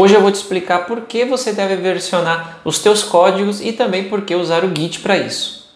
Hoje 0.00 0.14
eu 0.14 0.20
vou 0.20 0.30
te 0.30 0.36
explicar 0.36 0.86
por 0.86 1.00
que 1.06 1.24
você 1.24 1.52
deve 1.52 1.74
versionar 1.74 2.60
os 2.64 2.78
teus 2.78 3.02
códigos 3.02 3.60
e 3.60 3.72
também 3.72 4.04
por 4.04 4.22
que 4.22 4.32
usar 4.32 4.62
o 4.64 4.68
Git 4.72 5.00
para 5.00 5.16
isso. 5.16 5.68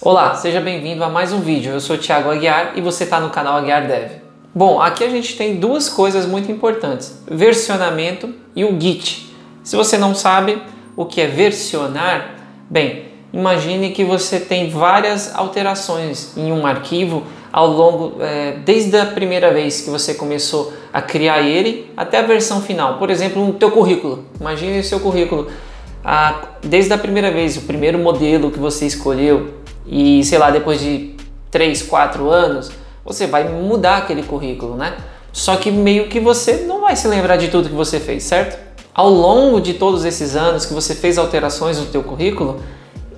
Olá, 0.00 0.34
seja 0.34 0.62
bem-vindo 0.62 1.04
a 1.04 1.10
mais 1.10 1.30
um 1.30 1.40
vídeo. 1.40 1.72
Eu 1.72 1.80
sou 1.80 1.98
Thiago 1.98 2.30
Aguiar 2.30 2.72
e 2.74 2.80
você 2.80 3.04
está 3.04 3.20
no 3.20 3.28
canal 3.28 3.58
Aguiar 3.58 3.86
Dev. 3.86 4.12
Bom, 4.54 4.80
aqui 4.80 5.04
a 5.04 5.10
gente 5.10 5.36
tem 5.36 5.56
duas 5.56 5.90
coisas 5.90 6.24
muito 6.24 6.50
importantes: 6.50 7.22
versionamento 7.30 8.34
e 8.56 8.64
o 8.64 8.80
Git. 8.80 9.30
Se 9.62 9.76
você 9.76 9.98
não 9.98 10.14
sabe 10.14 10.62
o 10.96 11.04
que 11.04 11.20
é 11.20 11.26
versionar, 11.26 12.30
bem, 12.70 13.08
imagine 13.30 13.90
que 13.90 14.02
você 14.02 14.40
tem 14.40 14.70
várias 14.70 15.34
alterações 15.34 16.34
em 16.34 16.50
um 16.50 16.66
arquivo 16.66 17.26
ao 17.52 17.66
longo, 17.66 18.22
é, 18.22 18.52
desde 18.64 18.96
a 18.96 19.04
primeira 19.04 19.52
vez 19.52 19.82
que 19.82 19.90
você 19.90 20.14
começou 20.14 20.72
a 20.92 21.02
criar 21.02 21.42
ele 21.42 21.90
até 21.96 22.18
a 22.18 22.22
versão 22.22 22.62
final. 22.62 22.98
Por 22.98 23.10
exemplo, 23.10 23.46
o 23.46 23.52
teu 23.52 23.70
currículo. 23.70 24.24
Imagine 24.40 24.78
o 24.78 24.84
seu 24.84 24.98
currículo. 24.98 25.48
Desde 26.62 26.92
a 26.92 26.98
primeira 26.98 27.30
vez, 27.30 27.56
o 27.56 27.62
primeiro 27.62 27.98
modelo 27.98 28.50
que 28.50 28.58
você 28.58 28.86
escolheu 28.86 29.62
e 29.86 30.24
sei 30.24 30.38
lá, 30.38 30.50
depois 30.50 30.80
de 30.80 31.14
3, 31.50 31.82
4 31.82 32.30
anos, 32.30 32.72
você 33.04 33.26
vai 33.26 33.48
mudar 33.48 33.98
aquele 33.98 34.22
currículo, 34.22 34.76
né? 34.76 34.96
Só 35.32 35.56
que 35.56 35.70
meio 35.70 36.08
que 36.08 36.20
você 36.20 36.64
não 36.66 36.80
vai 36.80 36.96
se 36.96 37.08
lembrar 37.08 37.36
de 37.36 37.48
tudo 37.48 37.68
que 37.68 37.74
você 37.74 37.98
fez, 37.98 38.22
certo? 38.22 38.58
Ao 38.94 39.08
longo 39.08 39.60
de 39.60 39.74
todos 39.74 40.04
esses 40.04 40.36
anos 40.36 40.66
que 40.66 40.74
você 40.74 40.94
fez 40.94 41.18
alterações 41.18 41.78
no 41.78 41.86
teu 41.86 42.02
currículo, 42.02 42.60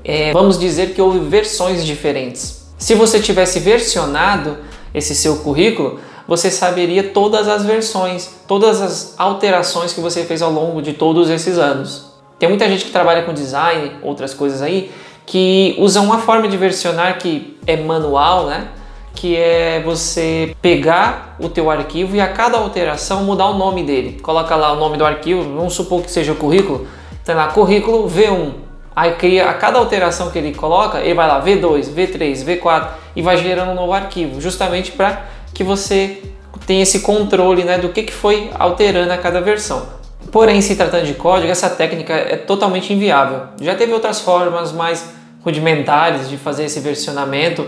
é, 0.04 0.32
vamos 0.32 0.58
dizer 0.58 0.94
que 0.94 1.00
houve 1.00 1.18
versões 1.18 1.84
diferentes. 1.84 2.63
Se 2.76 2.94
você 2.94 3.20
tivesse 3.20 3.60
versionado 3.60 4.58
esse 4.92 5.14
seu 5.14 5.36
currículo, 5.36 6.00
você 6.26 6.50
saberia 6.50 7.02
todas 7.02 7.48
as 7.48 7.64
versões, 7.64 8.30
todas 8.48 8.80
as 8.80 9.14
alterações 9.18 9.92
que 9.92 10.00
você 10.00 10.24
fez 10.24 10.42
ao 10.42 10.50
longo 10.50 10.80
de 10.80 10.92
todos 10.92 11.28
esses 11.28 11.58
anos. 11.58 12.12
Tem 12.38 12.48
muita 12.48 12.68
gente 12.68 12.84
que 12.84 12.90
trabalha 12.90 13.22
com 13.22 13.32
design, 13.32 13.92
outras 14.02 14.34
coisas 14.34 14.60
aí, 14.62 14.90
que 15.26 15.76
usam 15.78 16.04
uma 16.04 16.18
forma 16.18 16.48
de 16.48 16.56
versionar 16.56 17.18
que 17.18 17.56
é 17.66 17.76
manual, 17.76 18.46
né? 18.46 18.68
Que 19.14 19.36
é 19.36 19.80
você 19.84 20.54
pegar 20.60 21.36
o 21.38 21.48
teu 21.48 21.70
arquivo 21.70 22.16
e 22.16 22.20
a 22.20 22.28
cada 22.28 22.58
alteração 22.58 23.24
mudar 23.24 23.46
o 23.46 23.54
nome 23.54 23.82
dele. 23.84 24.20
Coloca 24.20 24.56
lá 24.56 24.72
o 24.72 24.76
nome 24.76 24.96
do 24.96 25.04
arquivo, 25.04 25.42
vamos 25.42 25.74
supor 25.74 26.02
que 26.02 26.10
seja 26.10 26.32
o 26.32 26.36
currículo, 26.36 26.86
tem 27.24 27.34
lá 27.34 27.48
currículo 27.48 28.08
V1. 28.08 28.63
Aí 28.94 29.14
cria 29.14 29.50
a 29.50 29.54
cada 29.54 29.78
alteração 29.78 30.30
que 30.30 30.38
ele 30.38 30.54
coloca, 30.54 31.00
ele 31.00 31.14
vai 31.14 31.26
lá 31.26 31.44
V2, 31.44 31.92
V3, 31.94 32.44
V4 32.44 32.88
e 33.16 33.22
vai 33.22 33.36
gerando 33.36 33.72
um 33.72 33.74
novo 33.74 33.92
arquivo, 33.92 34.40
justamente 34.40 34.92
para 34.92 35.24
que 35.52 35.64
você 35.64 36.22
tenha 36.66 36.82
esse 36.82 37.00
controle 37.00 37.64
né, 37.64 37.78
do 37.78 37.88
que, 37.88 38.04
que 38.04 38.12
foi 38.12 38.50
alterando 38.54 39.12
a 39.12 39.18
cada 39.18 39.40
versão. 39.40 39.86
Porém, 40.30 40.60
se 40.60 40.76
tratando 40.76 41.06
de 41.06 41.14
código, 41.14 41.50
essa 41.50 41.68
técnica 41.68 42.12
é 42.12 42.36
totalmente 42.36 42.92
inviável. 42.92 43.42
Já 43.60 43.74
teve 43.74 43.92
outras 43.92 44.20
formas 44.20 44.72
mais 44.72 45.12
rudimentares 45.44 46.28
de 46.28 46.36
fazer 46.36 46.64
esse 46.64 46.80
versionamento, 46.80 47.66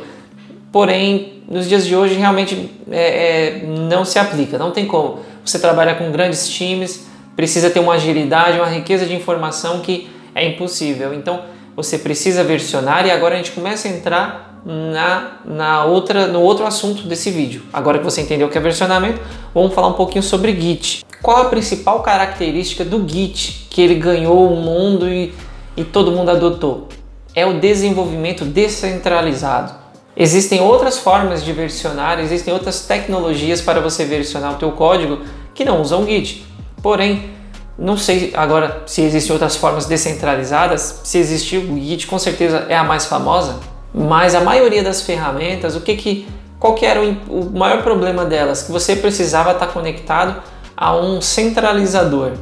porém, 0.72 1.42
nos 1.48 1.68
dias 1.68 1.86
de 1.86 1.94
hoje 1.94 2.14
realmente 2.14 2.70
é, 2.90 3.60
é, 3.60 3.66
não 3.66 4.04
se 4.04 4.18
aplica, 4.18 4.58
não 4.58 4.70
tem 4.70 4.86
como. 4.86 5.20
Você 5.44 5.58
trabalha 5.58 5.94
com 5.94 6.10
grandes 6.10 6.48
times, 6.48 7.06
precisa 7.36 7.68
ter 7.68 7.80
uma 7.80 7.94
agilidade, 7.94 8.58
uma 8.58 8.68
riqueza 8.68 9.04
de 9.04 9.14
informação 9.14 9.80
que 9.80 10.08
é 10.36 10.46
impossível. 10.46 11.14
Então, 11.14 11.40
você 11.74 11.98
precisa 11.98 12.44
versionar 12.44 13.06
e 13.06 13.10
agora 13.10 13.34
a 13.34 13.38
gente 13.38 13.52
começa 13.52 13.88
a 13.88 13.90
entrar 13.90 14.62
na, 14.64 15.38
na 15.44 15.84
outra, 15.84 16.26
no 16.26 16.40
outro 16.42 16.66
assunto 16.66 17.04
desse 17.04 17.30
vídeo. 17.30 17.62
Agora 17.72 17.98
que 17.98 18.04
você 18.04 18.20
entendeu 18.20 18.46
o 18.46 18.50
que 18.50 18.58
é 18.58 18.60
versionamento, 18.60 19.20
vamos 19.54 19.74
falar 19.74 19.88
um 19.88 19.94
pouquinho 19.94 20.22
sobre 20.22 20.54
Git. 20.60 21.04
Qual 21.22 21.38
a 21.38 21.44
principal 21.46 22.02
característica 22.02 22.84
do 22.84 23.08
Git 23.08 23.66
que 23.70 23.80
ele 23.80 23.94
ganhou 23.94 24.52
o 24.52 24.56
mundo 24.56 25.08
e, 25.08 25.32
e 25.76 25.84
todo 25.84 26.12
mundo 26.12 26.30
adotou? 26.30 26.88
É 27.34 27.46
o 27.46 27.58
desenvolvimento 27.58 28.44
descentralizado. 28.44 29.74
Existem 30.16 30.60
outras 30.60 30.98
formas 30.98 31.44
de 31.44 31.52
versionar, 31.52 32.18
existem 32.20 32.52
outras 32.52 32.86
tecnologias 32.86 33.60
para 33.60 33.80
você 33.80 34.04
versionar 34.04 34.54
o 34.54 34.56
teu 34.56 34.72
código 34.72 35.20
que 35.54 35.64
não 35.64 35.80
usam 35.80 36.06
Git. 36.06 36.46
Porém, 36.82 37.35
não 37.78 37.96
sei 37.96 38.32
agora 38.34 38.82
se 38.86 39.02
existem 39.02 39.32
outras 39.32 39.56
formas 39.56 39.86
descentralizadas. 39.86 41.00
Se 41.04 41.18
existiu, 41.18 41.60
o 41.60 41.78
Git 41.78 42.06
com 42.06 42.18
certeza 42.18 42.66
é 42.68 42.76
a 42.76 42.84
mais 42.84 43.06
famosa. 43.06 43.56
Mas 43.92 44.34
a 44.34 44.40
maioria 44.40 44.82
das 44.82 45.02
ferramentas, 45.02 45.76
o 45.76 45.80
que 45.80 45.96
que, 45.96 46.28
qual 46.58 46.74
que 46.74 46.86
era 46.86 47.02
o, 47.02 47.10
o 47.28 47.50
maior 47.58 47.82
problema 47.82 48.24
delas? 48.24 48.62
Que 48.62 48.72
você 48.72 48.96
precisava 48.96 49.52
estar 49.52 49.66
conectado 49.68 50.42
a 50.76 50.94
um 50.96 51.20
centralizador, 51.20 52.32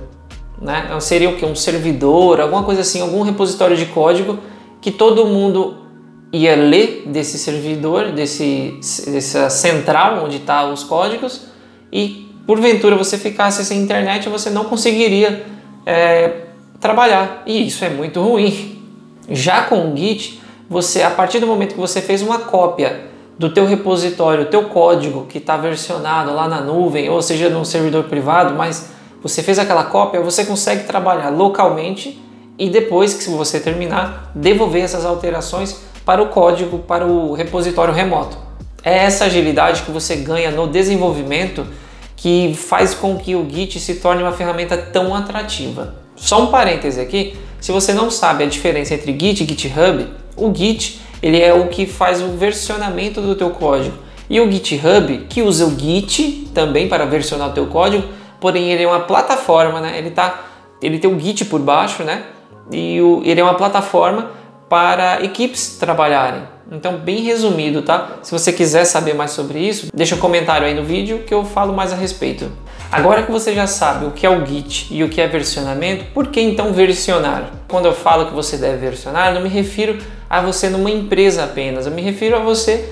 né? 0.60 0.82
Então, 0.86 1.00
seria 1.00 1.30
o 1.30 1.36
que? 1.36 1.44
Um 1.44 1.54
servidor, 1.54 2.40
alguma 2.40 2.64
coisa 2.64 2.80
assim, 2.80 3.00
algum 3.00 3.22
repositório 3.22 3.76
de 3.76 3.86
código 3.86 4.38
que 4.80 4.90
todo 4.90 5.26
mundo 5.26 5.78
ia 6.32 6.56
ler 6.56 7.04
desse 7.06 7.38
servidor, 7.38 8.10
desse, 8.10 8.80
dessa 9.06 9.48
central 9.48 10.24
onde 10.24 10.38
estão 10.38 10.66
tá 10.66 10.72
os 10.72 10.82
códigos 10.82 11.42
e 11.92 12.23
porventura 12.47 12.97
você 12.97 13.19
ficasse 13.19 13.65
sem 13.65 13.81
internet 13.81 14.28
você 14.28 14.50
não 14.50 14.65
conseguiria 14.65 15.44
é, 15.87 16.43
trabalhar 16.81 17.43
e 17.47 17.66
isso 17.66 17.84
é 17.84 17.91
muito 17.91 18.21
ruim. 18.21 18.82
Já 19.28 19.62
com 19.62 19.93
o 19.93 19.97
Git 19.97 20.41
você 20.69 21.03
a 21.03 21.10
partir 21.10 21.41
do 21.41 21.47
momento 21.47 21.75
que 21.75 21.81
você 21.81 22.00
fez 22.00 22.22
uma 22.22 22.38
cópia 22.38 23.12
do 23.38 23.50
teu 23.50 23.66
repositório, 23.66 24.47
teu 24.47 24.65
código 24.65 25.27
que 25.27 25.38
está 25.38 25.56
versionado 25.56 26.32
lá 26.32 26.49
na 26.49 26.60
nuvem, 26.60 27.09
ou 27.10 27.21
seja, 27.21 27.49
num 27.49 27.65
servidor 27.65 28.05
privado, 28.05 28.55
mas 28.55 28.91
você 29.22 29.43
fez 29.43 29.59
aquela 29.59 29.84
cópia, 29.84 30.21
você 30.21 30.44
consegue 30.44 30.84
trabalhar 30.84 31.31
localmente 31.31 32.22
e 32.59 32.71
depois 32.71 33.15
que 33.15 33.28
você 33.31 33.59
terminar, 33.59 34.31
devolver 34.34 34.84
essas 34.84 35.05
alterações 35.05 35.81
para 36.05 36.22
o 36.22 36.28
código, 36.28 36.78
para 36.78 37.06
o 37.06 37.32
repositório 37.32 37.93
remoto. 37.93 38.37
É 38.82 38.99
essa 38.99 39.25
agilidade 39.25 39.82
que 39.82 39.91
você 39.91 40.16
ganha 40.16 40.50
no 40.50 40.69
desenvolvimento 40.69 41.66
que 42.16 42.54
faz 42.54 42.94
com 42.94 43.16
que 43.16 43.34
o 43.34 43.48
Git 43.48 43.80
se 43.80 43.97
torne 43.97 44.22
uma 44.22 44.32
ferramenta 44.32 44.76
tão 44.76 45.14
atrativa. 45.14 45.94
Só 46.16 46.42
um 46.42 46.47
parêntese 46.47 47.00
aqui, 47.00 47.36
se 47.60 47.72
você 47.72 47.92
não 47.92 48.10
sabe 48.10 48.44
a 48.44 48.47
diferença 48.47 48.94
entre 48.94 49.12
Git 49.12 49.42
e 49.42 49.47
GitHub, 49.47 50.06
o 50.36 50.54
Git 50.54 51.00
ele 51.22 51.41
é 51.41 51.54
o 51.54 51.69
que 51.69 51.86
faz 51.86 52.20
o 52.20 52.28
versionamento 52.36 53.20
do 53.20 53.34
teu 53.34 53.50
código. 53.50 53.97
E 54.28 54.41
o 54.41 54.50
GitHub, 54.50 55.26
que 55.28 55.42
usa 55.42 55.66
o 55.66 55.78
Git 55.78 56.50
também 56.54 56.88
para 56.88 57.04
versionar 57.06 57.48
o 57.48 57.52
teu 57.52 57.66
código, 57.66 58.06
porém 58.41 58.70
ele 58.70 58.82
é 58.82 58.86
uma 58.86 59.00
plataforma, 59.00 59.81
né? 59.81 59.96
Ele, 59.98 60.10
tá, 60.10 60.44
ele 60.82 60.98
tem 60.98 61.10
o 61.10 61.19
Git 61.19 61.46
por 61.46 61.60
baixo, 61.60 62.02
né? 62.04 62.25
E 62.70 63.00
o, 63.00 63.22
ele 63.25 63.41
é 63.41 63.44
uma 63.44 63.54
plataforma 63.54 64.31
para 64.69 65.22
equipes 65.22 65.76
trabalharem. 65.78 66.42
Então, 66.74 66.96
bem 66.96 67.22
resumido, 67.22 67.82
tá? 67.82 68.18
Se 68.22 68.32
você 68.32 68.52
quiser 68.52 68.84
saber 68.84 69.14
mais 69.14 69.30
sobre 69.30 69.60
isso, 69.60 69.88
deixa 69.94 70.16
um 70.16 70.18
comentário 70.18 70.66
aí 70.66 70.74
no 70.74 70.82
vídeo 70.82 71.20
que 71.24 71.32
eu 71.32 71.44
falo 71.44 71.72
mais 71.72 71.92
a 71.92 71.96
respeito. 71.96 72.50
Agora 72.90 73.22
que 73.22 73.30
você 73.30 73.54
já 73.54 73.66
sabe 73.66 74.06
o 74.06 74.10
que 74.10 74.26
é 74.26 74.30
o 74.30 74.44
Git 74.44 74.88
e 74.90 75.02
o 75.02 75.08
que 75.08 75.20
é 75.20 75.26
versionamento, 75.26 76.04
por 76.12 76.28
que 76.28 76.40
então 76.40 76.72
versionar? 76.72 77.50
Quando 77.68 77.86
eu 77.86 77.92
falo 77.92 78.26
que 78.26 78.34
você 78.34 78.56
deve 78.56 78.78
versionar, 78.78 79.32
não 79.32 79.40
me 79.40 79.48
refiro 79.48 79.98
a 80.28 80.40
você 80.40 80.68
numa 80.68 80.90
empresa 80.90 81.44
apenas, 81.44 81.86
eu 81.86 81.92
me 81.92 82.02
refiro 82.02 82.36
a 82.36 82.40
você, 82.40 82.88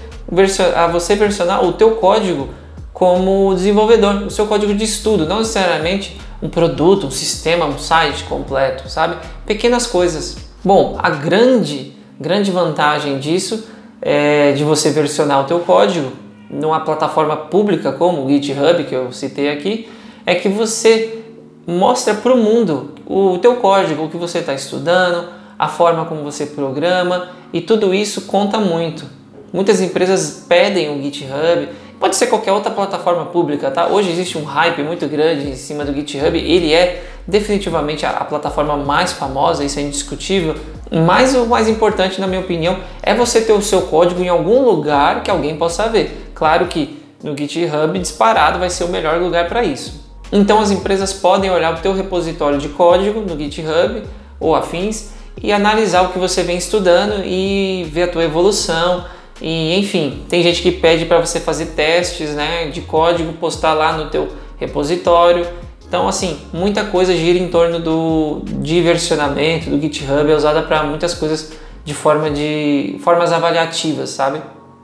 a 0.77 0.87
você 0.87 1.17
versionar 1.17 1.65
o 1.65 1.73
teu 1.73 1.93
código 1.97 2.51
como 2.93 3.55
desenvolvedor, 3.55 4.23
o 4.23 4.31
seu 4.31 4.47
código 4.47 4.75
de 4.75 4.85
estudo, 4.85 5.27
não 5.27 5.39
necessariamente 5.39 6.21
um 6.41 6.49
produto, 6.49 7.07
um 7.07 7.11
sistema, 7.11 7.67
um 7.67 7.79
site 7.79 8.25
completo, 8.25 8.89
sabe? 8.89 9.17
Pequenas 9.45 9.87
coisas. 9.87 10.37
Bom, 10.65 10.97
a 11.03 11.11
grande, 11.11 11.92
grande 12.23 12.51
vantagem 12.51 13.19
disso 13.19 13.69
é 14.01 14.53
de 14.53 14.65
você 14.65 14.91
versionar 14.91 15.43
o 15.43 15.45
teu 15.45 15.61
código 15.61 16.13
numa 16.49 16.81
plataforma 16.81 17.37
pública 17.37 17.93
como 17.93 18.25
o 18.25 18.29
GitHub, 18.29 18.85
que 18.85 18.95
eu 18.95 19.13
citei 19.13 19.51
aqui, 19.51 19.89
é 20.25 20.35
que 20.35 20.49
você 20.49 21.23
mostra 21.67 22.15
para 22.15 22.33
o 22.33 22.37
mundo 22.37 22.95
o 23.07 23.39
teu 23.39 23.57
código, 23.57 24.05
o 24.05 24.09
que 24.09 24.17
você 24.17 24.39
está 24.39 24.55
estudando, 24.55 25.29
a 25.59 25.69
forma 25.69 26.05
como 26.05 26.23
você 26.23 26.47
programa 26.47 27.29
e 27.53 27.61
tudo 27.61 27.95
isso 27.95 28.23
conta 28.23 28.59
muito. 28.59 29.05
Muitas 29.53 29.81
empresas 29.81 30.45
pedem 30.49 30.91
o 30.91 31.03
GitHub, 31.03 31.69
pode 32.03 32.17
ser 32.17 32.27
qualquer 32.27 32.51
outra 32.51 32.73
plataforma 32.73 33.27
pública, 33.27 33.71
tá? 33.71 33.87
Hoje 33.87 34.11
existe 34.11 34.37
um 34.37 34.43
hype 34.43 34.83
muito 34.83 35.07
grande 35.07 35.49
em 35.49 35.55
cima 35.55 35.85
do 35.85 35.95
GitHub, 35.95 36.37
ele 36.37 36.75
é 36.75 37.05
definitivamente 37.29 38.05
a, 38.05 38.11
a 38.11 38.25
plataforma 38.25 38.77
mais 38.77 39.13
famosa, 39.13 39.63
isso 39.63 39.79
é 39.79 39.83
indiscutível. 39.83 40.57
Mas 40.91 41.33
o 41.37 41.47
mais 41.47 41.69
importante, 41.69 42.21
na 42.21 42.27
minha 42.27 42.41
opinião, 42.41 42.77
é 43.05 43.15
você 43.15 43.41
ter 43.41 43.53
o 43.53 43.63
seu 43.63 43.83
código 43.83 44.21
em 44.21 44.29
algum 44.29 44.65
lugar 44.65 45.23
que 45.23 45.31
alguém 45.31 45.57
possa 45.57 45.89
ver. 45.89 46.33
Claro 46.35 46.67
que 46.67 47.01
no 47.23 47.37
GitHub 47.37 47.97
disparado 47.97 48.59
vai 48.59 48.69
ser 48.69 48.83
o 48.83 48.89
melhor 48.89 49.21
lugar 49.21 49.49
para 49.49 49.63
isso. 49.63 50.05
Então 50.33 50.59
as 50.59 50.73
empresas 50.73 51.13
podem 51.13 51.53
olhar 51.53 51.73
o 51.73 51.79
teu 51.79 51.95
repositório 51.95 52.59
de 52.59 52.69
código 52.71 53.21
no 53.21 53.39
GitHub 53.39 54.03
ou 54.41 54.57
afins 54.57 55.11
e 55.41 55.53
analisar 55.53 56.03
o 56.03 56.09
que 56.09 56.19
você 56.19 56.43
vem 56.43 56.57
estudando 56.57 57.23
e 57.25 57.89
ver 57.93 58.03
a 58.03 58.09
tua 58.09 58.25
evolução 58.25 59.05
E 59.43 59.77
enfim, 59.77 60.23
tem 60.29 60.41
gente 60.41 60.63
que 60.63 60.71
pede 60.71 61.05
para 61.05 61.19
você 61.19 61.41
fazer 61.41 61.67
testes, 61.67 62.31
né, 62.31 62.69
de 62.69 62.81
código, 62.83 63.33
postar 63.33 63.75
lá 63.75 63.93
no 63.93 64.09
teu 64.09 64.29
repositório. 64.57 65.45
Então, 65.89 66.07
assim, 66.07 66.39
muita 66.53 66.85
coisa 66.85 67.13
gira 67.15 67.39
em 67.39 67.49
torno 67.49 67.81
do 67.81 68.43
de 68.45 68.81
versionamento, 68.81 69.69
do 69.69 69.81
GitHub, 69.81 70.31
é 70.31 70.35
usada 70.35 70.63
para 70.63 70.85
muitas 70.85 71.13
coisas 71.13 71.53
de 71.85 71.93
forma 71.93 72.31
de 72.31 72.97
formas 73.03 73.33
avaliativas, 73.33 74.11
sabe? 74.11 74.41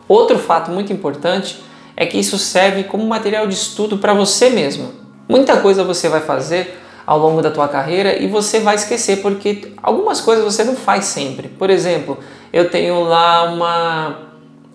Outro 0.08 0.36
fato 0.38 0.72
muito 0.72 0.92
importante 0.92 1.62
é 1.96 2.04
que 2.04 2.18
isso 2.18 2.36
serve 2.36 2.82
como 2.82 3.06
material 3.06 3.46
de 3.46 3.54
estudo 3.54 3.98
para 3.98 4.12
você 4.12 4.50
mesmo. 4.50 4.90
Muita 5.28 5.58
coisa 5.58 5.84
você 5.84 6.08
vai 6.08 6.20
fazer 6.20 6.78
ao 7.06 7.18
longo 7.18 7.40
da 7.40 7.50
tua 7.50 7.68
carreira 7.68 8.20
e 8.20 8.26
você 8.26 8.58
vai 8.58 8.74
esquecer 8.74 9.22
porque 9.22 9.72
algumas 9.82 10.20
coisas 10.20 10.44
você 10.44 10.64
não 10.64 10.74
faz 10.74 11.04
sempre. 11.04 11.48
Por 11.48 11.70
exemplo, 11.70 12.18
eu 12.52 12.68
tenho 12.68 13.04
lá 13.04 13.44
uma 13.44 14.27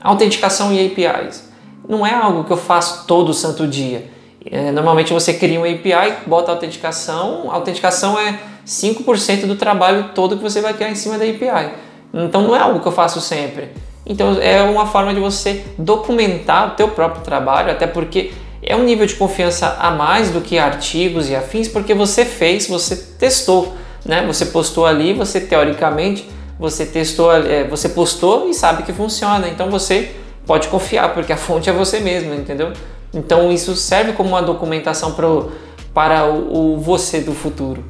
autenticação 0.04 0.72
em 0.72 0.86
APIs. 0.86 1.50
Não 1.88 2.06
é 2.06 2.14
algo 2.14 2.44
que 2.44 2.52
eu 2.52 2.58
faço 2.58 3.06
todo 3.08 3.34
santo 3.34 3.68
dia. 3.68 4.12
É, 4.46 4.72
normalmente 4.72 5.14
você 5.14 5.34
cria 5.34 5.60
um 5.60 5.64
API, 5.64 6.28
bota 6.28 6.52
a 6.52 6.56
autenticação, 6.56 7.50
a 7.50 7.56
autenticação 7.56 8.20
é 8.20 8.40
5% 8.68 9.46
do 9.46 9.56
trabalho 9.56 10.10
todo 10.14 10.38
que 10.38 10.44
você 10.44 10.62
vai 10.62 10.74
criar 10.74 10.90
em 10.90 10.96
cima 10.96 11.18
da 11.18 11.26
API. 11.26 11.74
Então 12.14 12.42
não 12.42 12.56
é 12.56 12.60
algo 12.60 12.80
que 12.80 12.88
eu 12.88 12.92
faço 12.92 13.22
sempre. 13.22 13.70
Então 14.06 14.38
é 14.42 14.62
uma 14.62 14.86
forma 14.86 15.14
de 15.14 15.20
você 15.20 15.64
documentar 15.78 16.68
o 16.68 16.72
teu 16.72 16.90
próprio 16.90 17.24
trabalho, 17.24 17.72
até 17.72 17.88
porque 17.88 18.32
é 18.62 18.76
um 18.76 18.84
nível 18.84 19.06
de 19.06 19.16
confiança 19.16 19.78
a 19.80 19.92
mais 19.92 20.30
do 20.30 20.42
que 20.42 20.58
artigos 20.58 21.30
e 21.30 21.36
afins, 21.36 21.68
porque 21.68 21.94
você 21.94 22.26
fez, 22.26 22.68
você 22.68 22.96
testou, 22.96 23.74
né? 24.06 24.26
Você 24.28 24.48
postou 24.48 24.86
ali, 24.86 25.14
você 25.14 25.40
teoricamente 25.40 26.28
você 26.60 26.86
testou, 26.86 27.34
é, 27.34 27.64
você 27.66 27.90
postou 27.90 28.50
e 28.50 28.54
sabe 28.54 28.84
que 28.84 28.94
funciona. 28.94 29.48
Então 29.48 29.70
você 29.70 30.16
pode 30.46 30.68
confiar, 30.68 31.14
porque 31.14 31.34
a 31.34 31.38
fonte 31.38 31.70
é 31.70 31.74
você 31.74 32.00
mesmo, 32.00 32.34
entendeu? 32.34 32.74
Então 33.14 33.52
isso 33.52 33.76
serve 33.76 34.14
como 34.14 34.30
uma 34.30 34.42
documentação 34.42 35.14
pro, 35.14 35.52
para 35.94 36.26
o, 36.26 36.76
o 36.76 36.80
você 36.80 37.22
do 37.22 37.34
futuro. 37.34 37.84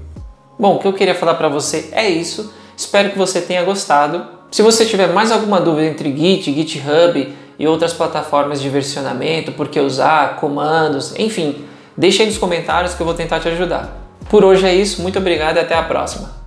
Bom, 0.60 0.76
o 0.76 0.80
que 0.80 0.88
eu 0.88 0.94
queria 0.94 1.16
falar 1.16 1.36
para 1.36 1.50
você 1.50 1.90
é 1.92 2.08
isso. 2.10 2.54
Espero 2.76 3.12
que 3.12 3.18
você 3.18 3.42
tenha 3.42 3.64
gostado. 3.64 4.26
Se 4.52 4.62
você 4.62 4.86
tiver 4.86 5.08
mais 5.08 5.32
alguma 5.32 5.60
dúvida 5.60 5.88
entre 5.88 6.16
Git, 6.16 6.54
GitHub 6.54 7.34
e 7.58 7.68
outras 7.68 7.94
plataformas 7.94 8.62
de 8.62 8.70
versionamento, 8.70 9.52
por 9.52 9.68
que 9.68 9.80
usar, 9.80 10.36
comandos, 10.38 11.14
enfim, 11.18 11.66
deixe 11.98 12.22
aí 12.22 12.28
nos 12.28 12.38
comentários 12.38 12.94
que 12.94 13.02
eu 13.02 13.06
vou 13.06 13.16
tentar 13.16 13.40
te 13.40 13.48
ajudar. 13.50 13.98
Por 14.30 14.44
hoje 14.44 14.66
é 14.66 14.74
isso, 14.74 15.02
muito 15.02 15.18
obrigado 15.18 15.58
e 15.58 15.60
até 15.60 15.76
a 15.76 15.84
próxima. 15.84 16.43